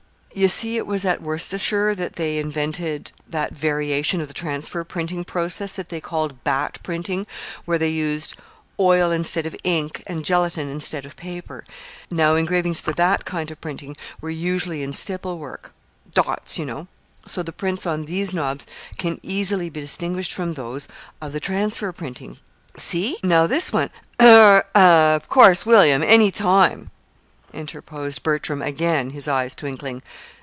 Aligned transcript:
You 0.33 0.47
see 0.47 0.77
it 0.77 0.87
was 0.87 1.03
at 1.03 1.21
Worcester 1.21 1.93
that 1.93 2.13
they 2.13 2.37
invented 2.37 3.11
that 3.27 3.51
variation 3.51 4.21
of 4.21 4.29
the 4.29 4.33
transfer 4.33 4.81
printing 4.85 5.25
process 5.25 5.75
that 5.75 5.89
they 5.89 5.99
called 5.99 6.41
bat 6.45 6.79
printing, 6.83 7.27
where 7.65 7.77
they 7.77 7.89
used 7.89 8.37
oil 8.79 9.11
instead 9.11 9.45
of 9.45 9.57
ink, 9.65 10.01
and 10.07 10.23
gelatine 10.23 10.69
instead 10.69 11.05
of 11.05 11.17
paper. 11.17 11.65
Now 12.09 12.35
engravings 12.35 12.79
for 12.79 12.93
that 12.93 13.25
kind 13.25 13.51
of 13.51 13.59
printing 13.59 13.97
were 14.21 14.29
usually 14.29 14.83
in 14.83 14.93
stipple 14.93 15.37
work 15.37 15.73
dots, 16.11 16.57
you 16.57 16.65
know 16.65 16.87
so 17.25 17.43
the 17.43 17.51
prints 17.51 17.85
on 17.85 18.05
these 18.05 18.33
knobs 18.33 18.65
can 18.97 19.19
easily 19.21 19.69
be 19.69 19.81
distinguished 19.81 20.31
from 20.31 20.53
those 20.53 20.87
of 21.21 21.33
the 21.33 21.41
transfer 21.41 21.91
printing. 21.91 22.37
See? 22.77 23.17
Now, 23.21 23.47
this 23.47 23.73
one 23.73 23.87
is" 23.87 23.91
"Er, 24.25 24.63
of 24.73 25.27
course, 25.27 25.65
William, 25.65 26.01
any 26.01 26.31
time" 26.31 26.91
interposed 27.61 28.23
Bertram 28.23 28.61
again, 28.61 29.09
his 29.09 29.27
eyes 29.27 29.53
twinkling. 29.53 30.01